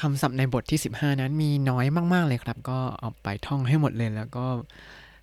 [0.00, 4.46] คำศัพท์ในบทที่ 15 นั้นมีน้อยมาก ๆ เลยครับ ก็เอาไปท่องให้หมดเลย แล้วก็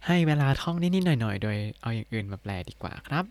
[0.07, 3.25] ให้เวลาท่องนิด ๆ หน่อย ๆ โดยเอาอย่างอื่นมาแปลดีกว่าครับ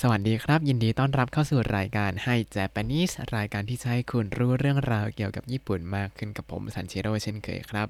[0.00, 7.88] สวัสดีครับ ยินดีต้อนรับเข้าสู่รายการให้ Japanese รายการที่จะให้คุณรู้เรื่องราวเกี่ยวกับญี่ปุ่นมากขึ้นกับผมซันเชโร่เช่นเคยครับ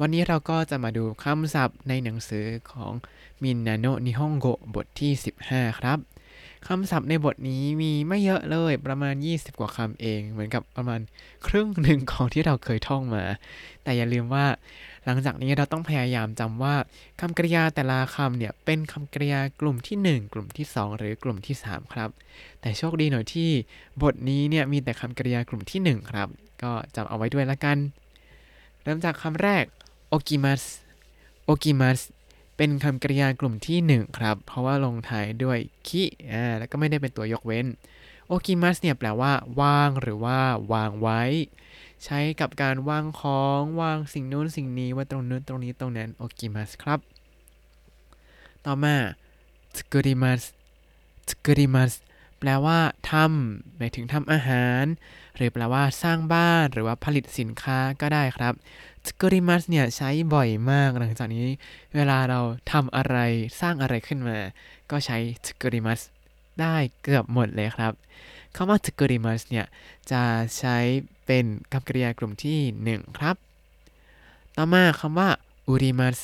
[0.00, 2.92] วันนี้เราก็จะมาดูคำศัพท์ในหนังสือของ
[3.42, 5.12] มินนาโนนิฮงโกบทที่
[5.46, 5.98] 15 ครับ
[6.66, 11.00] คำศัพท์ในบทนี้มีไม่เยอะเลยประมาณ 20 กว่าคำเอง เหมือนกับประมาณ
[11.46, 13.24] ครึ่งหนึ่งของที่เราเคยท่องมา
[13.82, 14.46] แต่อย่าลืมว่า
[15.04, 16.74] หลังจากนี้เราต้องพยายามจำว่า
[17.20, 22.10] คำกริยาแต่ละคำเนี่ยเป็นคำกริยากลุ่มที่ 1 กลุ่มที่ 2 หรือกลุ่มที่ 3 ครับ
[22.60, 23.50] แต่โชคดีหน่อยที่
[24.02, 26.28] บทนี้เนี่ยมีแต่คำกริยากลุ่มที่ 1 ครับ
[26.62, 27.78] ก็จำเอาไว้ด้วยละกัน
[28.82, 29.64] เริ่มจากคำแรก
[30.08, 30.62] โอกิมัส
[31.44, 32.00] โอกิมัส
[32.62, 37.66] เป็นคำกริยากลุ่มที่ 1 ครับ เพราะว่าลงท้ายด้วยคิอ่าแล้วก็ไม่ได้เป็นตัวยกเว้น
[38.26, 40.38] โอกิมัสเนี่ยแปลว่าวางหรือว่า
[40.72, 41.22] วางไว้
[42.04, 47.00] ใช้กับการวางของวางสิ่งนู้นสิ่งนี้ว่าตรงนู้นตรงนี้ตรงนั้นโอกิมัสครับ
[48.64, 48.96] ต่อมา
[49.76, 50.42] สกุริมัส
[51.30, 51.92] สกุริมัส
[52.40, 52.78] แปลว่า
[53.10, 54.84] ทำหมายถึงทำอาหาร
[55.36, 58.54] หรือแปลว่าสร้างบ้านหรือว่าผลิตสินค้าก็ได้ครับ
[59.06, 61.46] สกุริมัสเนี่ยใช้บ่อยมากหลังจากนี้
[61.94, 62.40] เวลาเรา
[62.72, 63.16] ทำอะไร
[63.60, 64.38] สร้างอะไรขึ้นมา
[64.90, 66.00] ก็ใช้สกุริมัส
[66.60, 67.92] ได้เกือบหมดเลยครับ
[68.56, 69.66] คำว่าสกุริมัสเนี่ย
[70.12, 70.22] จะ
[70.58, 70.76] ใช้
[71.26, 72.58] เป็นคำกริยากลุ่มที่
[72.98, 73.36] 1 ครับ
[74.56, 75.28] ต่อมาคำว่า
[75.68, 76.18] อุริมัส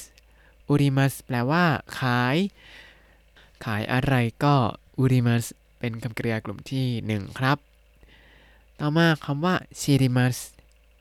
[0.69, 1.65] อุริมัสแปลว่า
[1.99, 2.37] ขาย
[3.65, 4.55] ขายอะไรก็
[4.99, 5.45] อุริมัส
[5.87, 7.59] เป็นคำกริยากลุ่มที่ 1 ครับ
[8.81, 10.37] ต่อมาคำว่าชิริมัส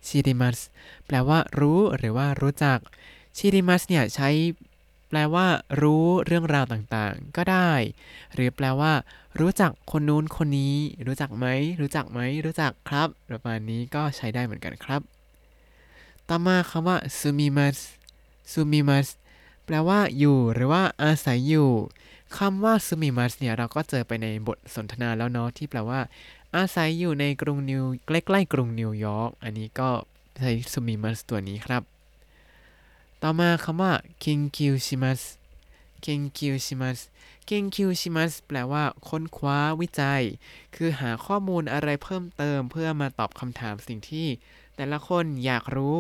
[0.08, 0.58] ชิริมัส
[1.06, 2.80] แปลว่ารู้หรือว่ารู้จัก
[3.38, 4.30] ชิริมัสเนี่ยใช้
[5.10, 5.48] แปลว่า
[5.82, 7.72] รู้เรื่องราวต่างๆ ก็ได้
[8.34, 8.94] หรือแปลว่า
[9.40, 10.76] รู้จักคนนู้นคนนี้
[11.08, 11.46] รู้จักไหม
[11.82, 15.02] รู้จักไหม รู้จักครับประมาณนี้ก็ใช้ได้เหมือนกันครับ
[16.30, 17.78] ต่อมาคำว่าซูมิมัส
[18.52, 19.08] ซูมิมัส
[19.66, 21.72] แปลว่าอยู่หรือว่าอาศัยอยู่
[22.38, 26.02] คำว่าซูมิมัสเนี่ยเราก็เจอไปในบทสนทนาแล้วเนาะที่แปลว่า
[26.56, 29.90] อาศัยอยู่ในกรุงนิวใกล้ๆกรุงนิวยอร์กอันนี้ก็
[30.38, 31.84] ใช้住みます ตัวนี้ครับ
[33.22, 33.94] ต่อมาคำว่า
[34.24, 35.22] 研究します
[36.06, 37.00] 研究します
[37.50, 40.24] 研究します แปลว่า ค้นคว้าวิจัย
[40.76, 44.28] คือหาข้อมูลอะไรเพิ่มเติมเพื่อมาตอบคำถามสิ่งที่
[44.76, 45.98] แต่ละคนอยากรู้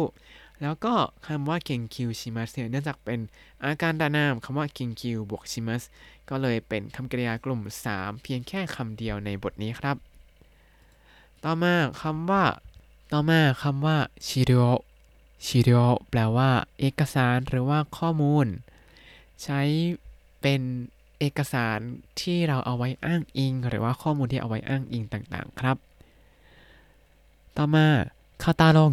[0.62, 0.94] แล้วก็
[1.28, 3.20] คำว่า研究します เนี่ยเนื่องจากเป็น
[3.64, 5.84] อาการดานามคำว่า研究 บวก します
[6.30, 7.62] ก็เลยเป็นคำกริยากลุ่ม
[7.92, 9.98] 3 เพียงแค่คำเดียวในบทนี้ครับ
[11.44, 12.44] ต่อมาคำว่า
[13.12, 15.80] ต่อมาคำว่า資料 資料
[16.10, 16.50] แปลว่า
[16.80, 18.48] เอกสารหรือว่าข้อมูล
[19.44, 19.62] ใช้
[20.42, 20.62] เป็น
[21.20, 21.80] เอกสาร
[22.22, 25.78] ที่เราเอาไว้อ้างอิง หรือว่าข้อมูลที่เอาไว้อ้างอิงต่างๆ ครับ
[27.58, 27.86] ต่อมา
[28.44, 28.92] カタログ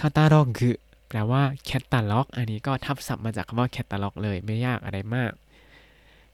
[0.00, 0.74] カタログ คือ
[1.08, 5.32] แปลว่าแคตตาล็อก อันนี้ก็ทับศัพท์มาจากคำว่าแคตตาล็อกเลยไม่ยากอะไรมาก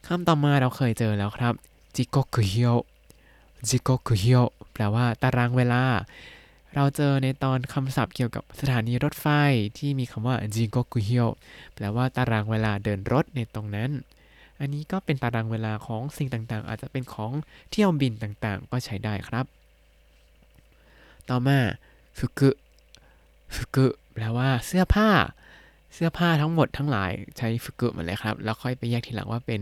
[0.06, 1.54] คำต่อมาเราเคยเจอแล้วครับ
[1.96, 2.70] จิโกกุฮิโอ
[3.68, 4.38] จิโกกุฮิโอ
[4.72, 5.82] แปลว่าตารางเวลา
[6.74, 9.26] เราเจอในตอนคำศัพท์เกี่ยวกับสถานีรถไฟ
[9.78, 11.22] ที่มีคำว่าจิโกกุฮิโอ
[11.74, 13.90] แปลว่าตารางเวลาเดินรถในตรงนั้น
[14.60, 17.32] อันนี้ก็เป็นตารางเวลาของสิ่งต่างๆ อาจจะเป็นของ
[17.70, 19.46] เที่ยวบินต่างๆ ก็ใช้ได้ครับ
[21.28, 21.58] ต่อมา
[22.18, 22.50] ฟุกุ
[23.56, 25.10] ฟุกุแปลว่าเสื้อผ้า
[25.94, 29.60] เสื้อผ้าทั้งหมดทั้งหลายใช้ 服 หมดเลยครับ แล้วค่อยไปแยกทีหลังว่าเป็น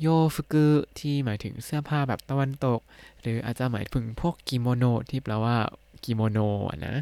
[0.00, 0.66] โยฟุกุ
[0.98, 2.80] ที่หมายถึงเสื้อผ้าแบบตะวันตก
[3.20, 5.56] หรืออาจจะหมายถึงพวกกิโมโนที่แปลว่า
[6.04, 6.38] กิโมโน
[6.86, 6.96] นะ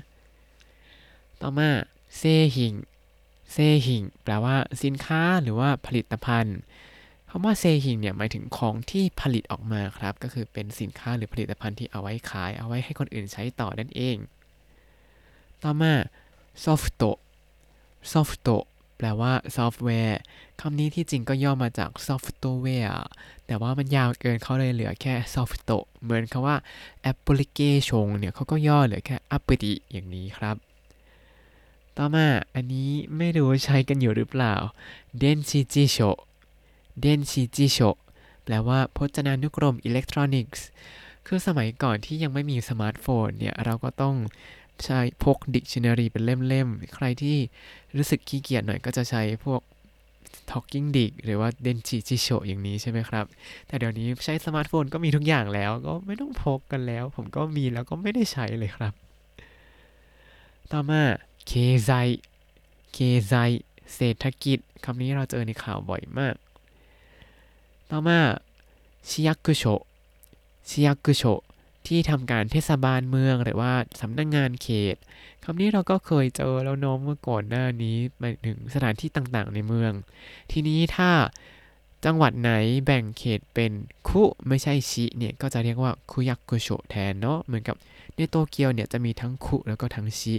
[1.40, 1.70] ต่อมา
[2.18, 2.22] เซ
[2.56, 2.74] หิง
[3.52, 3.56] เซ
[3.86, 6.58] หิงแปลว่าสินค้าหรือว่าผลิตภัณฑ์
[7.28, 14.16] คำว่าเซหิงเนี่ยหมายถึงของที่ผลิตออกมาครับ ก็คือเป็นสินค้าหรือผลิตภัณฑ์ที่เอาไว้ขายเอาไว้ให้คนอื่นใช้ต่อนั่นเอง
[15.62, 15.94] ต่อมา
[16.64, 17.02] ソフト
[18.12, 18.48] ソフト
[18.96, 20.20] แปลว่าซอฟต์แวร์
[20.60, 23.06] คำนี้ที่จริงก็ย่อมาจากซอฟต์แวร์
[23.46, 26.56] แต่ว่ามันยาวเกินเขาเลยเหลือแค่ soft เหมือนคำว่า
[27.02, 30.56] แอปพลิเคชันเนี่ยเขาก็ย่อเหลือแค่ アプリ อย่างนี้ครับ
[31.96, 34.54] ต่อมาอันนี้ไม่รู้ใช้กันอยู่หรือเปล่า
[35.18, 35.96] 電子辞書
[37.00, 37.78] 電子辞書
[38.44, 40.64] แปลว่าพจนานุกรมอิเล็กทรอนิกส์
[41.26, 44.14] คือสมัยก่อนที่ยังไม่มีสมาร์ทโฟนเนี่ย เราก็ต้อง
[44.86, 47.36] ใช้พกดิกชันนารีเป็นเล่มๆ ใครที่
[47.96, 49.60] รู้สึกขี้เกียจหน่อยก็จะใช้พวก
[50.50, 53.24] Talking Dict หรือว่า 電子辞書 อย่างนี้ใช่ไหมครับ
[53.66, 58.92] แต่เดี๋ยวนี้ใช้สมาร์ทโฟนก็มีทุกอย่างแล้ว ก็ไม่ต้องพกกันแล้ว ผมก็มีแล้วก็ไม่ได้ใช้เลยครับ
[60.72, 61.02] ต่อมา
[61.46, 61.52] 経
[61.84, 61.90] 済
[62.92, 63.34] 経済
[63.94, 66.34] เศรษฐกิจคำนี้เราเจอในข่าวบ่อยมาก
[67.90, 68.18] ต่อมา
[69.08, 69.64] ชิยักุโช
[70.68, 71.22] ชิยักุโช
[71.88, 74.96] ที่ทำการเทศบาลเมืองหรือว่าสำนักงงานเขต
[75.44, 79.92] คำนี้เราก็เคยเจอแล้วเน้องเมื่อก่อนหน้านี้มาถึงสถานที่ต่างๆ ในเมือง
[80.52, 81.10] ทีนี้ถ้า
[82.04, 82.52] จังหวัดไหน
[82.84, 83.72] แบ่งเขตเป็น
[84.12, 87.76] คุไม่ใช่ชิเนี่ยก็จะเรียกว่าคุยักกุโชแทนเนาะเหมือนกับ
[88.16, 90.34] ในโตเกียวเนี่ยจะมีทั้งคุแล้วก็ทั้งชิ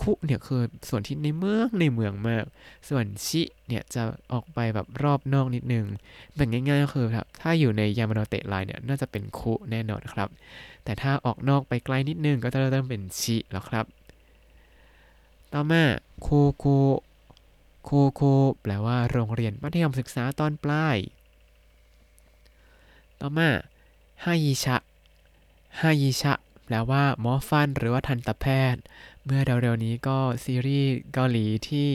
[0.00, 2.44] คุเนี่ยคือส่วนที่ในเมืองในเมืองมาก
[2.88, 4.02] ส่วนชิเนี่ยจะ
[4.32, 5.86] ออกไปแบบรอบนอกนิดนึง
[6.34, 10.28] แบ่งง่ายๆก็คือครับถ้าอยู่ในยามาโนเตะไลน์เนี่ยน่าจะเป็นคุแน่นอนครับ
[10.84, 13.84] แต่ถ้าออกนอกไปไกลนิดนึงก็จะเริ่มเป็นชิแล้วครับ
[15.52, 15.82] ต่อมา
[16.22, 16.28] โค
[16.58, 16.64] โค
[17.84, 18.22] โคโค
[18.62, 20.96] แปลว่าโรงเรียนมัธยมศึกษาตอนปลาย
[23.20, 23.50] ต่อมา
[24.24, 24.76] ฮายิชะ
[25.80, 26.32] ฮายิชะ
[26.64, 28.82] แปลว่าหมอฟันหรือว่าทันตแพทย์
[29.24, 31.88] เมื่อเร็วๆนี้ก็ซีรีส์เกาหลีที่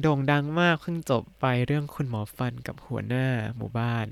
[0.00, 3.26] โด่งดังมากเพิ่งจบไปเรื่องคุณหมอฟันกับหัวหน้า
[3.56, 4.06] หมู่บ้าน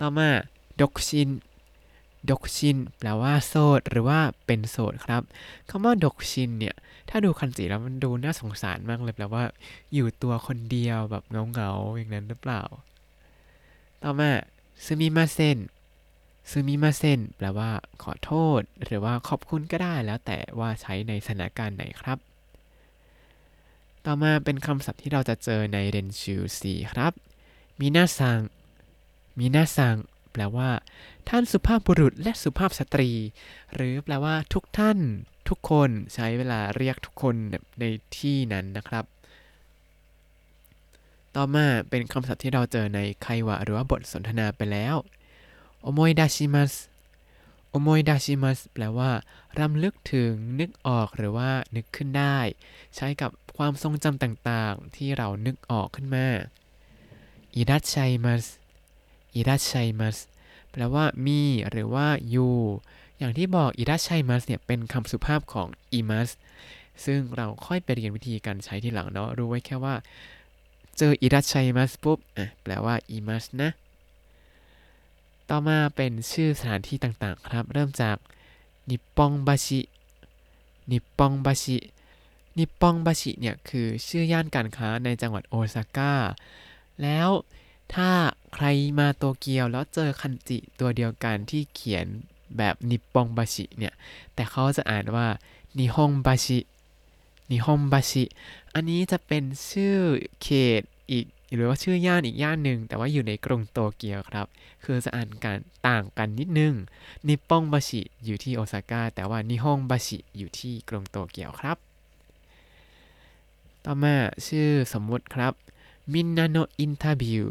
[0.00, 0.28] ต่อมา
[0.80, 1.28] ดกชิน
[2.30, 5.22] ดกชินแปลว่าโสดหรือว่าเป็นโสดครับ
[5.68, 6.74] คำว่าดกชินเนี่ย
[7.08, 9.44] ถ้าดูคันจิแล้วมันดูน่าสงสารมากเลยแปลว่า
[9.94, 12.62] อยู่ตัวคนเดียวแบบเงาๆอย่างนั้นหรือเปล่า
[14.06, 14.32] ต่อมา
[14.84, 15.58] ซึมิมาเซน
[16.50, 17.70] ซึมิมาเซนแปลว่า
[18.02, 22.18] ขอโทษ หรือว่าขอบคุณก็ได้แล้วแต่ว่าใช้ในสถานการณ์ไหนครับ
[24.04, 27.12] ต่อมาเป็นคำศัพท์ที่เราจะเจอในเรนชูสีครับ
[27.80, 28.40] มินาซัง
[29.38, 29.96] มินาซัง
[30.32, 30.70] แปลว่า
[31.28, 33.10] ท่านสุภาพบุรุษและสุภาพสตรี
[33.74, 34.98] หรือแปลว่าทุกท่าน
[35.48, 37.34] ทุกคนใช้เวลาเรียกทุกคน
[37.80, 37.84] ใน
[38.18, 39.04] ที่นั้นนะครับ
[41.36, 44.96] ต่อมาเป็นคำศัพท์ที่เราเจอในไควะหรือว่าบทสนทนาไปแล้ว
[45.80, 46.72] โอโมยดาชิมัส
[47.70, 49.10] โอโมยดาชิมัสแปลว่า
[49.60, 52.38] รำลึกถึงนึกออกหรือว่านึกขึ้นได้
[52.94, 56.26] ใช้กับความทรงจำต่างๆ ที่เรานึกออกขึ้นมา
[57.56, 58.44] อิรัชชัยมัส
[59.34, 60.16] อิรัชชัยมัส
[60.70, 61.40] แปลว่ามี
[61.70, 62.54] หรือว่าอยู่
[63.18, 66.30] อย่างที่บอกอิรัชัยมัสเนี่ยเป็นคำสุภาพของอิมัส
[67.04, 69.94] ซึ่งเราค่อยไปเรียนวิธีการใช้ทีหลังเนาะรู้ไว้แค่ว่า
[70.98, 73.70] เจออิรัชัยมัสปุ๊บอะแปลว่าอิมัสนะ
[75.48, 78.16] ต่อมาเป็นชื่อสถานที่ต่างๆครับ เริ่มจาก
[78.90, 79.80] นิปปองบาชิ
[80.90, 81.76] นิปปองบาชิ
[82.58, 86.14] นิปปองบาชิเนี่ยคือชื่อย่านการค้าในจังหวัดโอซาก้า
[87.02, 87.28] แล้ว
[87.94, 88.10] ถ้า
[88.54, 88.66] ใคร
[88.98, 92.06] มาโตเกียวแล้วเจอคันจิตัวเดียวกันที่เขียน
[92.56, 93.94] แบบนิปปองบาชิเนี่ย
[94.34, 95.26] แต่เขาจะอ่านว่า
[95.78, 96.58] นิฮงบาชิ
[97.50, 98.24] นิฮงบาชิ
[98.74, 99.96] อันนี้จะเป็นชื่อ
[100.42, 100.48] เข
[100.80, 104.46] ตอีกหรือว่าชื่อย่านอีกย่านหนึ่ง แต่ว่าอยู่ในกรุงโตเกียวครับ
[104.82, 105.58] คือจะอ่านกัน
[105.88, 106.74] ต่างกันนิดนึง
[107.28, 111.76] นิปปงบาชิอยู่ที่โอซาก้าแต่ว่านิฮงบาชิอยู่ที่กรุงโตเกียวครับ
[113.84, 114.14] ต่อมา
[114.46, 115.52] ชื่อสมมุติครับ
[116.12, 117.44] มินนาโนอินทาบิว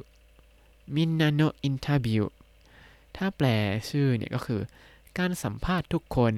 [0.95, 2.23] มินนาโนอินทาบิว
[3.15, 3.47] ถ้าแปล
[3.89, 4.61] ชื่อเนี่ยก็คือ
[5.19, 6.33] การสัมภาษณ์ทุกคน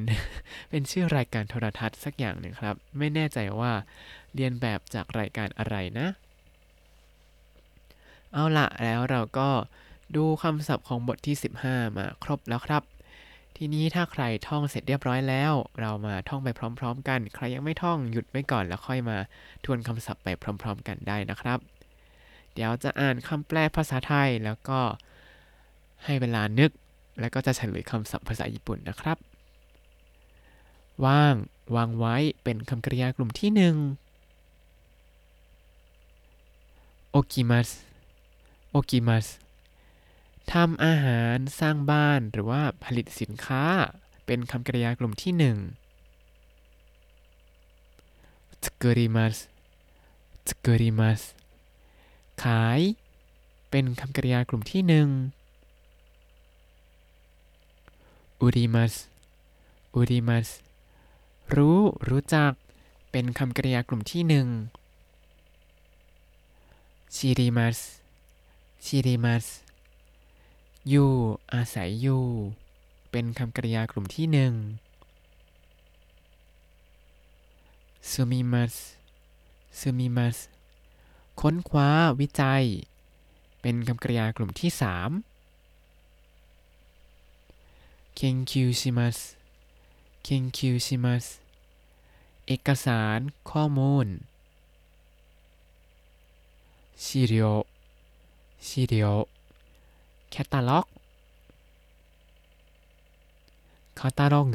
[0.69, 3.71] เป็นชื่อรายการโทรทัศน์สักอย่างหนึ่งครับ ไม่แน่ใจว่า
[4.35, 6.07] เรียนแบบจากรายการอะไรนะ
[8.33, 9.49] เอาละแล้วเราก็
[10.15, 11.35] ดูคำศัพท์ของบทที่
[11.65, 12.83] 15 มาครบแล้วครับ
[13.57, 16.49] ทีนี้ถ้าใครท่องเสร็จเรียบร้อยแล้ว เรามาท่องไป
[16.79, 19.17] พร้อม ๆ กัน ใครยังไม่ท่องหยุดไว้ก่อนแล้วค่อยมา
[19.65, 20.27] ทวนคำศัพท์ไป
[20.61, 21.59] พร้อม ๆ กันได้นะครับ
[22.53, 24.79] เดี๋ยวจะอ่านคำแปลภาษาไทยแล้วก็
[26.03, 26.71] ให้เวลานึก
[27.19, 29.17] แล้วก็จะเฉลยคำศัพท์ภาษาญี่ปุ่นนะครับ
[31.05, 31.35] ว่าง
[31.75, 33.75] วางไว้เป็นคำกริยากลุ่มที่หนึ่ง
[37.11, 37.69] โอกิมัส
[38.71, 39.27] โอกิมัส
[40.53, 43.63] ทำอาหารสร้างบ้านหรือว่าผลิตสินค้า
[44.25, 45.57] เป็นคำกริยากลุ่มที่หนึ่ง
[48.65, 49.37] สกุริมัส
[50.49, 51.21] สกุริมัส
[52.43, 52.79] ขาย
[53.69, 55.07] เป็นคำกริยากลุ่มที่หนึ่ง
[58.41, 58.93] อุริมัส
[59.95, 60.47] อุริมัส
[61.55, 62.51] รู้ รู้จัก
[63.11, 64.47] เป็นคำกริยากลุ่มที่หนึ่ง
[67.15, 67.77] ชิริมัส
[68.85, 69.45] ชิริมัส
[70.89, 71.11] อยู่
[71.53, 72.25] อาศัยอยู่
[73.11, 74.53] เป็นคำกริยากลุ่มที่หนึ่ง
[78.11, 78.73] ซูมิมัส
[79.79, 80.37] ซูมิมัส
[81.41, 81.89] ค้นคว้า
[82.19, 82.65] วิจัย
[83.61, 85.09] เป็นคำกริยากลุ่มที่สาม
[88.14, 89.36] 研究します
[90.22, 91.40] 研究します
[92.46, 93.20] เอกสาร
[93.50, 94.06] ข้อมูล
[96.96, 97.66] 資料
[98.60, 99.26] 資料
[100.30, 100.86] แคตตาล็อก
[103.98, 104.46] คาตาล็อก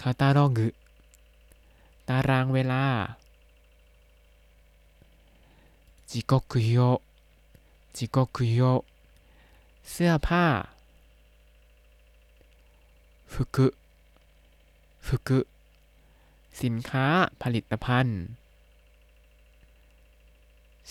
[0.00, 0.58] คาตาล็อก
[2.08, 2.84] ตารางเวลา
[6.10, 7.00] 時刻表
[7.92, 8.84] 時刻表
[9.90, 10.44] เสื้อผ้า
[13.33, 13.67] ฟุกุ
[15.05, 15.39] ฟุกุ
[16.61, 17.05] สินค้า
[17.41, 18.19] ผลิตภัณฑ์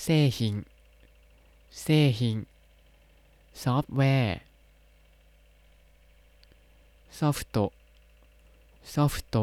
[0.01, 0.07] เซ
[0.39, 0.55] หิง
[1.81, 1.87] เซ
[2.19, 2.37] หิง
[3.63, 4.39] ซอฟต์แวร์
[7.19, 7.57] ソフト
[8.93, 9.37] ソフト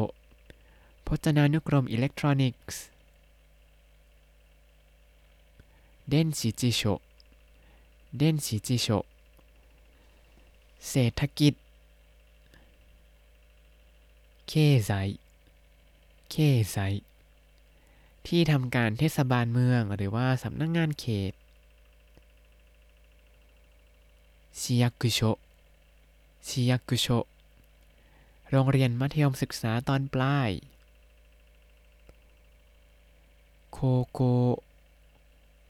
[1.06, 2.82] พจนานุกรมอิเล็กทรอนิกส์
[6.08, 6.80] 電子辞書
[8.18, 8.86] 電子辞書
[10.88, 11.54] เศรษฐกิจ
[14.51, 14.53] 経
[14.89, 14.91] 済
[16.33, 16.35] 経
[16.73, 16.75] 済
[18.27, 21.33] ที่ทำการเทศบาลเมืองหรือว่าสำนักงงานเขต
[24.59, 24.85] 市役
[25.17, 25.19] 所
[26.47, 26.73] 市役
[27.03, 27.05] 所
[28.49, 30.49] โรงเรียนมัธยมศึกษาตอนปลาย
[33.73, 33.79] โค
[34.11, 34.19] โก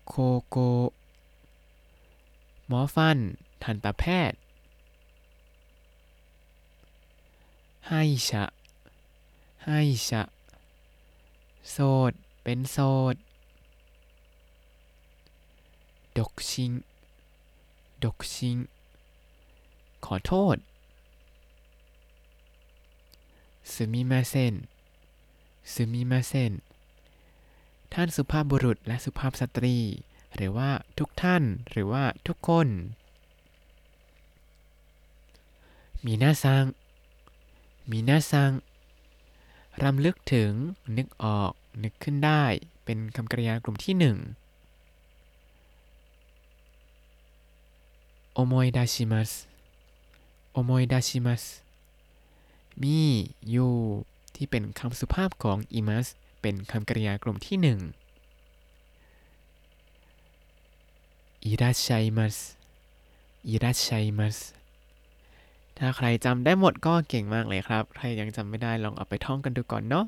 [0.07, 0.13] โค
[0.47, 0.57] โก
[2.67, 3.17] หมอฟัน
[3.63, 4.39] ทันตแพทย์
[7.89, 8.45] ให้ชะ
[9.70, 10.22] ให้ชะ
[11.70, 11.78] โส
[12.10, 12.78] ด เป็นโส
[13.12, 13.14] ด
[16.18, 16.72] ดกชิง
[18.04, 18.56] ดกชิง
[20.04, 20.56] ขอโทษ
[23.72, 24.54] สึมิมาเซน
[25.72, 26.52] สึมิมาเซน
[27.92, 29.76] ท่านสุภาพบุรุษและสุภาพสตรี
[30.36, 32.68] หรือว่าทุกท่านหรือว่าทุกคน
[36.04, 36.64] มีหน้าซัง
[37.90, 38.50] มีหน้าซัง
[39.84, 40.52] รำลึกถึง
[40.96, 41.52] นึกออก
[41.84, 42.44] นึกขึ้นได้
[42.84, 44.16] เป็นคำกริยากลุ่มที่หนึ่ง
[48.32, 49.30] โอโมยดาชิมัส
[50.52, 51.42] โอโมยดาชิมัส
[52.82, 53.00] มี
[53.50, 53.74] อยู่
[54.36, 56.06] ที่เป็นคำสุภาพของอิมัส
[56.40, 57.80] เป็นคำกริยากลุ่มที่หนึ่ง
[61.44, 62.36] อิรัชชัยมัส
[63.48, 64.36] อิรัชชัยมัส
[65.78, 70.04] ถ้าใครจำได้หมดก็เก่งมากเลยครับ ใครยังจำไม่ได้ลองเอาไปท่องกันดูก่อนเนาะ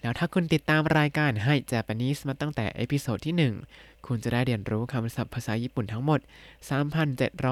[0.00, 6.20] แล้วถ้าคุณติดตามรายการให้ Japanese มาตั้งแต่เอพิโซดที่ 1 คุณจะได้เรียนรู้คำศัพท์ภาษาญี่ปุ่นทั้งหมด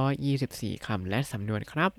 [0.01, 1.93] 3,724 คำและสำนวนครับ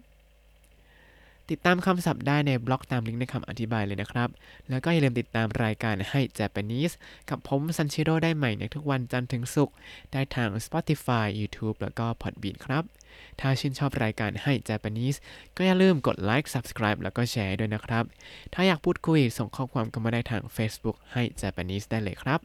[1.50, 4.30] ติดตามคำศัพท์ได้ในบล็อกตามลิงก์ในคำอธิบายเลยนะครับ
[4.70, 6.94] แล้วก็อย่าลืมติดตามรายการให้ Japanese
[7.30, 9.76] กับผมซันชิโร่ได้ใหม่ในทุกวันจันทร์ถึงศุกร์
[10.12, 12.84] ได้ทาง Spotify YouTube แล้วก็ Podbean ครับ
[13.40, 15.18] ถ้าชื่นชอบรายการให้ Japanese
[15.58, 18.04] ก็อย่าลืมกดไลค์ Subscribe แล้วก็แชร์ด้วยนะครับ
[18.54, 22.40] ถ้าอยากพูดคุยส่งข้อความกันมาได้ทาง Facebook ให้ Japanese ได้เลยครับ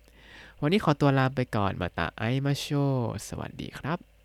[0.62, 2.66] วันนี้ขอตัวลาไปก่อนมาตาไอมาโช
[3.28, 4.15] สวัสดีครับ